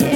[0.00, 0.13] Yeah.